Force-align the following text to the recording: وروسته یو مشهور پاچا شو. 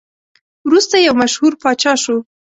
وروسته 0.67 0.95
یو 0.97 1.13
مشهور 1.21 1.53
پاچا 1.61 1.93
شو. 2.03 2.15